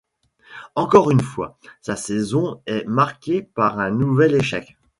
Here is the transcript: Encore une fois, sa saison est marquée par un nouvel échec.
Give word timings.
Encore 0.73 1.11
une 1.11 1.19
fois, 1.21 1.59
sa 1.79 1.95
saison 1.95 2.63
est 2.65 2.87
marquée 2.87 3.43
par 3.43 3.77
un 3.77 3.91
nouvel 3.91 4.33
échec. 4.33 4.75